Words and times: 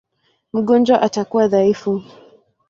Mgonjwa 0.53 1.01
atakuwa 1.01 1.47
dhaifu. 1.47 2.03